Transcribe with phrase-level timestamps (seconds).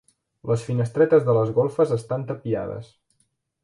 [0.51, 2.95] Les finestretes de les golfes estan tapiades.